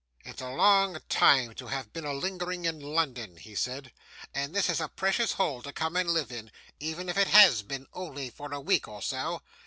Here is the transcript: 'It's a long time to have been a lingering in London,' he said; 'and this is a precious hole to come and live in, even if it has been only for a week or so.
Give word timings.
'It's 0.25 0.41
a 0.41 0.49
long 0.49 0.99
time 1.09 1.53
to 1.53 1.67
have 1.67 1.93
been 1.93 2.05
a 2.05 2.11
lingering 2.15 2.65
in 2.65 2.79
London,' 2.79 3.37
he 3.37 3.53
said; 3.53 3.91
'and 4.33 4.55
this 4.55 4.67
is 4.67 4.81
a 4.81 4.87
precious 4.87 5.33
hole 5.33 5.61
to 5.61 5.71
come 5.71 5.95
and 5.95 6.09
live 6.09 6.31
in, 6.31 6.49
even 6.79 7.07
if 7.07 7.19
it 7.19 7.27
has 7.27 7.61
been 7.61 7.85
only 7.93 8.27
for 8.31 8.51
a 8.51 8.59
week 8.59 8.87
or 8.87 9.03
so. 9.03 9.43